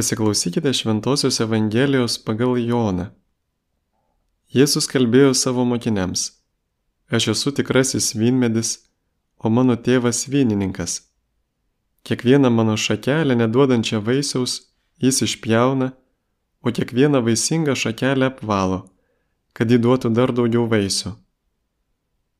[0.00, 3.10] Pasiklausykite Šventojios Evangelijos pagal Joną.
[4.48, 6.22] Jėzus kalbėjo savo mokiniams.
[7.12, 8.70] Aš esu tikrasis vynmedis,
[9.36, 10.96] o mano tėvas vynininkas.
[12.08, 14.56] Kiekvieną mano šakelę neduodančią vaisiaus
[15.04, 15.92] jis išpjauna,
[16.64, 18.82] o kiekvieną vaisingą šakelę apvalo,
[19.52, 21.12] kad įduotų dar daugiau vaisių.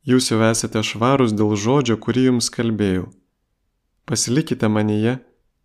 [0.08, 3.10] Jūs jau esate švarūs dėl žodžio, kurį jums kalbėjau.
[4.08, 5.18] Pasilikite manyje,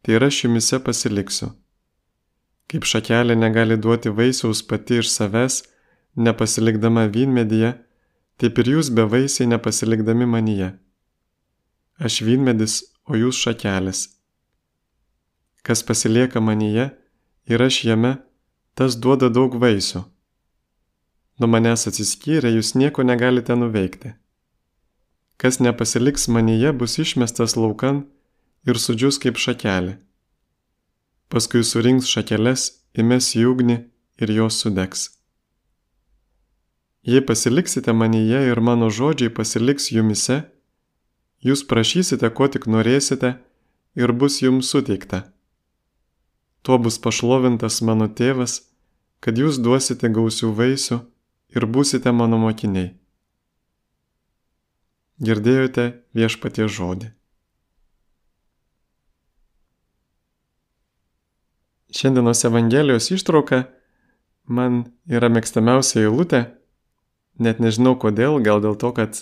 [0.04, 1.55] tai ir aš jumise pasiliksiu.
[2.71, 5.59] Kaip šakelė negali duoti vaisiaus pati iš savęs,
[6.17, 7.76] nepasilikdama vynmedyje,
[8.41, 10.72] taip ir jūs be vaisiai nepasilikdami manyje.
[12.02, 14.08] Aš vynmedis, o jūs šakelės.
[15.66, 16.89] Kas pasilieka manyje
[17.45, 18.16] ir aš jame,
[18.73, 20.02] tas duoda daug vaisių.
[21.39, 24.16] Nuo manęs atsiskyrę jūs nieko negalite nuveikti.
[25.38, 28.05] Kas nepasiliks manyje, bus išmestas laukan
[28.66, 30.00] ir sudžius kaip šakelė
[31.35, 33.75] paskui surinks šakeles, įmes į ugnį
[34.23, 35.09] ir jos sudegs.
[37.03, 40.38] Jei pasiliksite manyje ir mano žodžiai pasiliks jumise,
[41.44, 43.33] jūs prašysite, ko tik norėsite
[44.00, 45.25] ir bus jums suteikta.
[46.63, 48.61] Tuo bus pašlovintas mano tėvas,
[49.19, 51.02] kad jūs duosite gausių vaisių
[51.59, 52.95] ir būsite mano mokiniai.
[55.19, 57.11] Girdėjote viešpatie žodį.
[61.95, 63.61] Šiandienos Evangelijos ištrauka
[64.51, 66.41] man yra mėgstamiausia eilutė,
[67.39, 69.21] net nežinau kodėl, gal dėl to, kad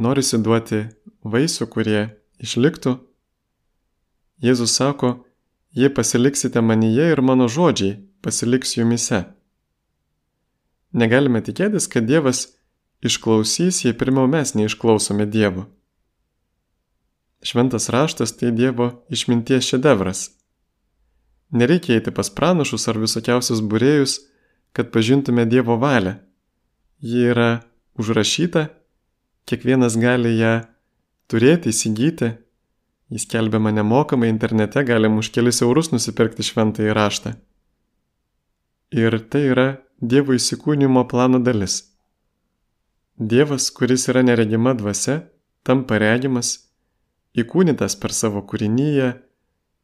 [0.00, 0.86] norisi duoti
[1.20, 2.00] vaisių, kurie
[2.40, 2.96] išliktų.
[4.40, 5.12] Jėzus sako,
[5.76, 9.26] jei pasiliksite manyje ir mano žodžiai pasiliks jumise.
[10.96, 12.46] Negalime tikėtis, kad Dievas
[13.04, 15.68] išklausys, jei pirmiau mes neišklausome Dievo.
[17.44, 20.30] Šventas raštas tai Dievo išminties šedevras
[21.52, 24.16] Nereikia eiti pas pranašus ar visokiausius būrėjus,
[24.72, 26.16] kad pažintume Dievo valią.
[27.04, 27.50] Ji yra
[28.00, 28.70] užrašyta,
[29.44, 30.62] kiekvienas gali ją
[31.28, 32.32] turėti, įsigyti.
[33.12, 37.34] Jis kelbiama nemokamai internete, galim už kelis eurus nusipirkti šventąjį raštą.
[38.96, 39.68] Ir tai yra
[40.00, 41.82] Dievo įsikūnymo plano dalis.
[43.20, 45.20] Dievas, kuris yra neregima dvasia,
[45.62, 46.56] tampa regimas,
[47.36, 49.12] įkūnytas per savo kūrinyje,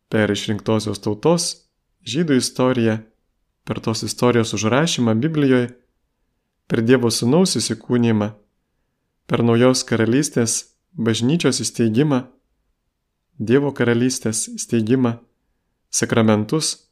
[0.09, 1.67] per išrinktosios tautos
[2.06, 2.98] žydų istoriją,
[3.64, 5.69] per tos istorijos užrašymą Biblijoje,
[6.69, 8.32] per Dievo Sūnaus įsikūnymą,
[9.28, 12.25] per naujos karalystės bažnyčios įsteigimą,
[13.38, 15.19] Dievo karalystės įsteigimą,
[15.91, 16.88] sakramentus,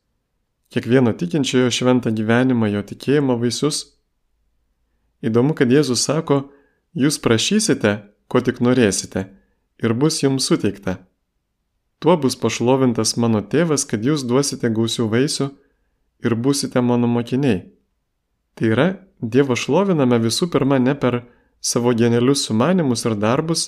[0.71, 3.83] kiekvieno tikinčiojo šventą gyvenimą, jo tikėjimo vaisius.
[5.25, 6.47] Įdomu, kad Jėzus sako,
[6.95, 7.97] jūs prašysite,
[8.29, 9.27] ko tik norėsite,
[9.83, 11.01] ir bus jums suteikta.
[11.99, 15.49] Tuo bus pašlovintas mano tėvas, kad jūs duosite gausių vaisių
[16.25, 17.65] ir būsite mano mokiniai.
[18.57, 21.23] Tai yra, Dievo šloviname visų pirma ne per
[21.61, 23.63] savo genialius sumanimus ir darbus,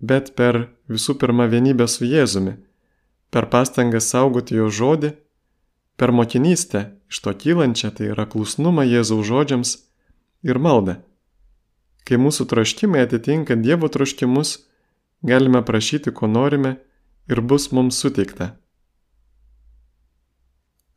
[0.00, 2.56] bet per visų pirma vienybę su Jėzumi,
[3.30, 5.12] per pastangas saugoti jo žodį,
[6.00, 9.74] per mokinystę iš to kylančią, tai yra klusnumą Jėzaus žodžiams
[10.48, 10.96] ir maldą.
[12.08, 14.56] Kai mūsų troškimai atitinka Dievo troškimus,
[15.22, 16.78] galime prašyti, ko norime
[17.28, 18.56] ir bus mums suteikta.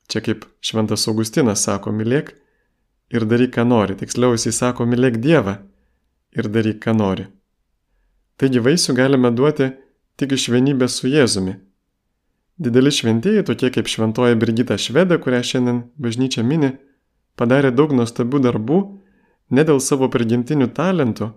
[0.07, 2.33] Čia kaip Šventas Augustinas sako, mylėk
[3.13, 3.95] ir daryk, ką nori.
[3.97, 5.57] Tiksliau jisai sako, mylėk Dievą
[6.37, 7.25] ir daryk, ką nori.
[8.37, 9.71] Taigi vaisių galime duoti
[10.19, 11.55] tik iš vienybės su Jėzumi.
[12.61, 16.75] Dideli šventieji, tokie kaip šventoji Brigita Švedė, kurią šiandien bažnyčia mini,
[17.35, 18.77] padarė daug nuostabių darbų
[19.51, 21.33] ne dėl savo prigimtinių talentų,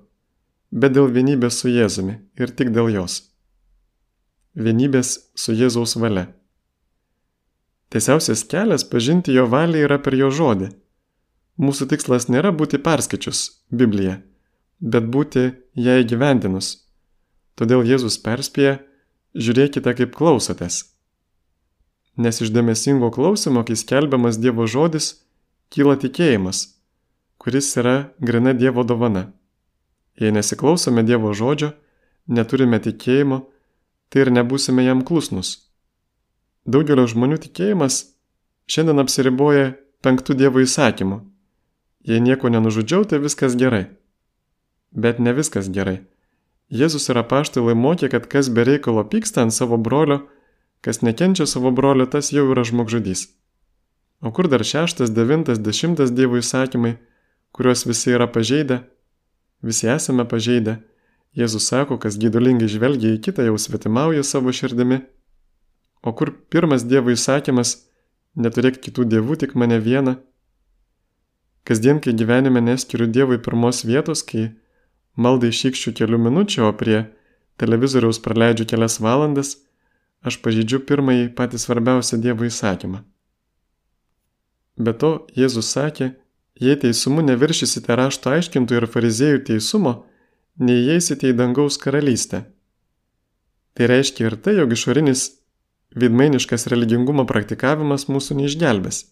[0.71, 3.28] bet dėl vienybės su Jėzumi ir tik dėl jos
[4.59, 6.27] vienybės su Jėzaus valia.
[7.89, 10.73] Tiesiausias kelias pažinti jo valią yra per jo žodį.
[11.59, 14.19] Mūsų tikslas nėra būti perskaičius Bibliją,
[14.81, 15.49] bet būti
[15.87, 16.75] ją įgyvendinus.
[17.59, 18.79] Todėl Jėzus perspėja,
[19.35, 20.85] žiūrėkite kaip klausotės.
[22.19, 25.23] Nes iš dėmesingo klausimo, kai skelbiamas Dievo žodis,
[25.71, 26.65] kyla tikėjimas,
[27.39, 29.31] kuris yra grina Dievo dovana.
[30.19, 31.73] Jei nesiklausome Dievo žodžio,
[32.27, 33.47] neturime tikėjimo,
[34.09, 35.69] tai ir nebūsime jam klusnus.
[36.69, 38.01] Daugelio žmonių tikėjimas
[38.69, 39.73] šiandien apsiriboja
[40.05, 41.23] penktų Dievo įsakymu.
[42.09, 43.89] Jei nieko nenužudžiau, tai viskas gerai.
[44.93, 46.03] Bet ne viskas gerai.
[46.69, 50.23] Jėzus ir apaštalai mokė, kad kas be reikalo pyksta ant savo brolio,
[50.85, 53.29] kas nekenčia savo brolio, tas jau yra žmogžudys.
[54.21, 56.97] O kur dar šeštas, devintas, dešimtas Dievo įsakymai,
[57.57, 58.83] kuriuos visi yra pažeidę?
[59.65, 60.79] Visi esame pažeidę
[61.37, 65.03] Jėzus sako, kas gydulingai žvelgia į kitą, jau svetimauja savo širdimi.
[66.03, 67.75] O kur pirmas Dievo įsakymas
[68.39, 70.17] neturėk kitų dievų, tik mane vieną.
[71.69, 74.55] Kasdien, kai gyvenime neskiriu Dievui pirmos vietos, kai
[75.21, 77.03] maldai šykščių kelių minučių, o prie
[77.61, 79.59] televizoriaus praleidžiu kelias valandas,
[80.25, 83.03] aš pažydžiu pirmąjį patį svarbiausią Dievo įsakymą.
[84.79, 86.13] Be to, Jėzus sakė,
[86.63, 90.08] jei teisumu neviršysite rašto aiškintų ir fariziejų teisumo,
[90.59, 92.45] neįeisite į dangaus karalystę.
[93.75, 95.29] Tai reiškia ir tai, jog išorinis
[95.99, 99.05] vidmainiškas religingumo praktikavimas mūsų neišgelbės.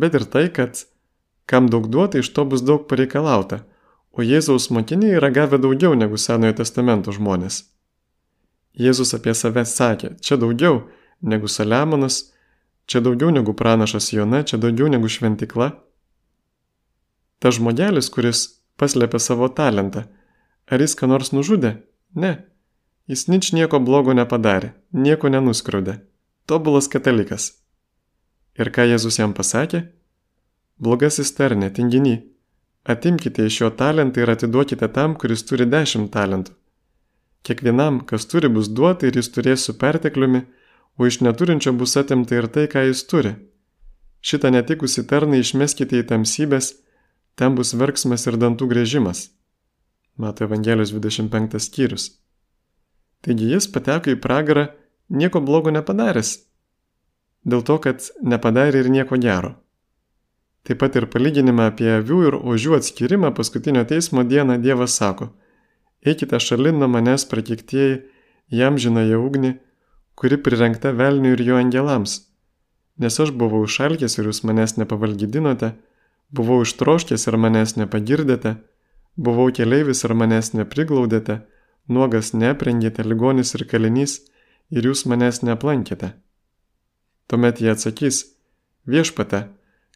[0.00, 0.86] Bet ir tai, kad
[1.50, 3.64] kam daug duota, iš to bus daug pareikalauta,
[4.10, 7.64] o Jėzaus mokiniai yra gavę daugiau negu Senojo testamento žmonės.
[8.78, 10.86] Jėzus apie save sakė, čia daugiau
[11.20, 12.30] negu Saliamonas,
[12.86, 15.72] čia daugiau negu pranašas Jona, čia daugiau negu šventikla.
[17.40, 20.06] Ta žmogelis, kuris paslėpė savo talentą,
[20.66, 21.76] ar jis ką nors nužudė?
[22.14, 22.32] Ne.
[23.10, 26.00] Jis nič nieko blogo nepadarė, nieko nenuskriaudė.
[26.46, 27.52] Tobulas katalikas.
[28.58, 29.84] Ir ką Jėzus jam pasakė?
[30.80, 32.14] Blogasis tarnė, tinginy,
[32.84, 36.56] atimkite iš jo talentą ir atiduokite tam, kuris turi dešimt talentų.
[37.44, 40.42] Kiekvienam, kas turi, bus duota ir jis turės su pertekliumi,
[40.98, 43.34] o iš neturinčio bus atimta ir tai, ką jis turi.
[44.20, 46.74] Šitą netikusi tarną išmeskite į tamsybės,
[47.40, 49.30] ten bus verksmas ir dantų grėžimas.
[50.20, 52.10] Mato Evangelijos 25 skyrius.
[53.24, 54.66] Taigi jis pateko į pragarą
[55.08, 56.34] nieko blogo nepadaręs.
[57.48, 59.54] Dėl to, kad nepadarė ir nieko gero.
[60.68, 65.32] Taip pat ir palyginimą apie avių ir ožių atskirimą paskutinio teismo dieną Dievas sako,
[66.04, 68.02] eikite šalin nuo manęs prakiktieji,
[68.52, 69.54] jam žinoje ugnį,
[70.12, 72.26] kuri prirengta velniui ir jo angelams,
[73.00, 75.78] nes aš buvau išalkęs ir jūs manęs nepavalgydinote,
[76.36, 78.56] buvau ištroškęs ir manęs nepagirdėte,
[79.16, 81.40] buvau keleivis ir manęs nepriglaudėte,
[81.88, 84.18] nuogas neprengėte, ligonis ir kalinys
[84.70, 86.12] ir jūs manęs neaplankėte.
[87.30, 88.24] Tuomet jie atsakys,
[88.90, 89.46] viešpate,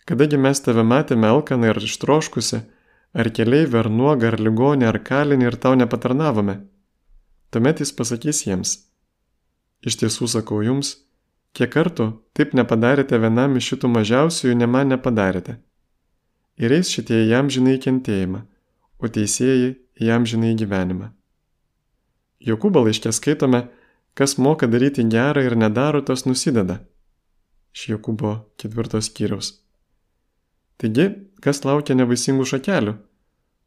[0.07, 2.63] kadagi mes tave matėme alkaną ir ištroškusi,
[3.15, 6.59] ar keleivį, ar nuogą, ar ligonį, ar kalinį ir tau nepatarnavome.
[7.55, 8.79] Tuomet jis pasakys jiems,
[9.85, 10.95] Iš tiesų sakau jums,
[11.53, 15.59] kiek kartų taip nepadarėte vienam iš šitų mažiausiųjų, ne man nepadarėte.
[16.61, 18.45] Ir eis šitie jam žinai kentėjimą,
[19.03, 19.75] o teisėjai
[20.07, 21.11] jam žinai gyvenimą.
[22.45, 23.65] Jokūbo laiškė skaitome,
[24.15, 26.79] kas moka daryti gerą ir nedaro, tas nusideda.
[27.75, 29.51] Iš Jokūbo ketvirtos skyriaus.
[30.79, 31.09] Taigi,
[31.43, 32.95] kas laukia nevaisingų šakelių,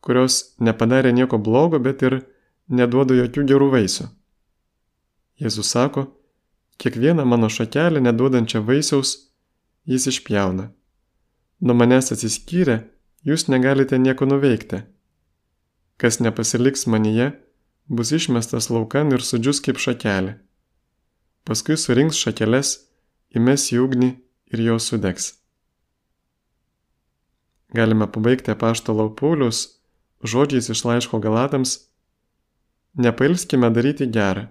[0.04, 2.22] kurios nepadarė nieko blogo, bet ir
[2.68, 4.08] neduoda jokių gerų vaisių.
[5.42, 6.08] Jėzus sako,
[6.82, 9.14] kiekvieną mano šakelę neduodančią vaisiaus
[9.86, 10.72] jis išpjauna.
[11.62, 12.78] Nuo manęs atsiskyrę,
[13.26, 14.84] jūs negalite nieko nuveikti.
[15.98, 17.32] Kas nepasiliks manyje,
[17.90, 20.38] bus išmestas laukan ir sudžius kaip šakelė.
[21.48, 22.76] Paskui surinks šakeles,
[23.34, 24.12] įmes į ugnį
[24.54, 25.32] ir jos sudegs.
[27.74, 29.64] Galime pabaigti apaštalo Paulius
[30.24, 31.80] žodžiais iš laiško Galatams.
[32.98, 34.48] Nepailskime daryti gerą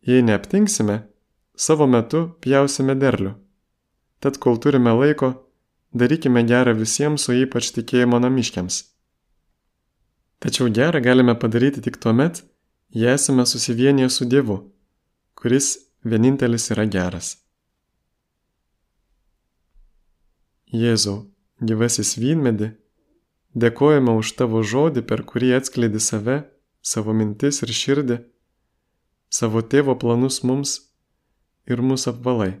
[0.00, 0.94] Jei neaptinksime,
[1.56, 3.34] savo metu pjausime derlių.
[4.20, 5.28] Tad kol turime laiko,
[5.92, 8.82] darykime gerą visiems, o ypač tikėjimo namiškiams.
[10.40, 12.42] Tačiau gerą galime padaryti tik tuo met,
[12.90, 14.58] jei esame susivienyje su Dievu,
[15.34, 17.36] kuris vienintelis yra geras.
[20.70, 21.26] Jėzau,
[21.60, 22.70] gyvasis vynmedi,
[23.58, 26.44] dėkojame už tavo žodį, per kurį atskleidi save,
[26.80, 28.20] savo mintis ir širdį
[29.30, 30.72] savo tėvo planus mums
[31.70, 32.58] ir mus apvalai.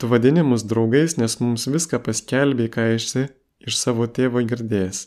[0.00, 3.26] Tu vadini mus draugais, nes mums viską paskelbė, ką esi
[3.60, 5.02] iš savo tėvo girdėjęs.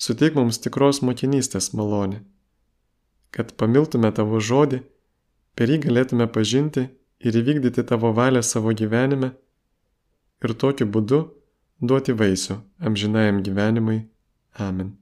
[0.00, 2.22] Suteik mums tikros motinystės malonę,
[3.36, 4.80] kad pamiltume tavo žodį,
[5.52, 6.88] per jį galėtume pažinti
[7.20, 9.34] ir įvykdyti tavo valią savo gyvenime
[10.44, 11.22] ir tokiu būdu
[11.80, 14.06] duoti vaisių amžinajam gyvenimui.
[14.56, 14.96] Amen.